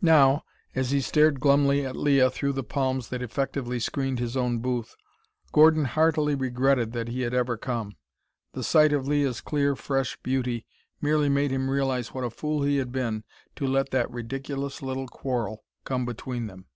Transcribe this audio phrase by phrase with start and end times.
[0.00, 0.44] Now,
[0.76, 4.94] as he stared glumly at Leah through the palms that effectively screened his own booth,
[5.50, 7.96] Gordon heartily regretted that he had ever come.
[8.52, 10.66] The sight of Leah's clear fresh beauty
[11.00, 13.24] merely made him realize what a fool he had been
[13.56, 16.66] to let that ridiculous little quarrel come between them.